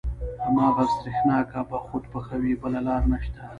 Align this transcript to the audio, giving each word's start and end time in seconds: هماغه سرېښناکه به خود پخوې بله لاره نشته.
هماغه 0.45 0.83
سرېښناکه 0.93 1.59
به 1.69 1.77
خود 1.87 2.03
پخوې 2.13 2.51
بله 2.61 2.79
لاره 2.87 3.07
نشته. 3.11 3.41